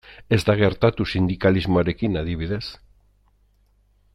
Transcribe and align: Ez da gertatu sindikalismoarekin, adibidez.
Ez 0.35 0.37
da 0.45 0.53
gertatu 0.61 1.05
sindikalismoarekin, 1.17 2.17
adibidez. 2.23 2.65